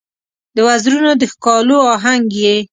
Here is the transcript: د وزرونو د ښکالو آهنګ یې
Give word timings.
د 0.55 0.57
وزرونو 0.67 1.11
د 1.21 1.23
ښکالو 1.31 1.77
آهنګ 1.95 2.25
یې 2.43 2.57